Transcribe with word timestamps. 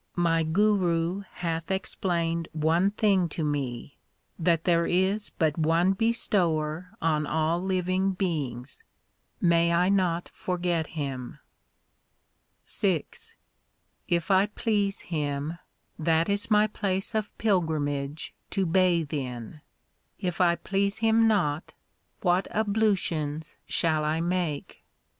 My 0.15 0.41
Guru 0.41 1.19
hath 1.31 1.69
explained 1.69 2.47
one 2.53 2.89
thing 2.89 3.29
to 3.29 3.43
me 3.43 3.99
That 4.39 4.63
there 4.63 4.87
is 4.87 5.29
but 5.29 5.59
one 5.59 5.93
Bestower 5.93 6.89
on 6.99 7.27
all 7.27 7.61
living 7.61 8.13
beings; 8.13 8.81
may 9.39 9.71
I 9.71 9.89
not 9.89 10.27
forget 10.33 10.97
Him! 10.99 11.37
VI 12.65 13.03
If 14.07 14.31
I 14.31 14.47
please 14.47 15.01
Him, 15.01 15.59
that 15.99 16.29
is 16.29 16.49
my 16.49 16.65
place 16.65 17.13
of 17.13 17.37
pilgrimage 17.37 18.33
to 18.49 18.65
bathe 18.65 19.13
in; 19.13 19.61
if 20.19 20.41
I 20.41 20.55
please 20.55 20.97
Him 20.97 21.27
not, 21.27 21.73
what 22.21 22.47
ablutions 22.55 23.55
shall 23.67 24.03
I 24.03 24.19
make 24.19 24.83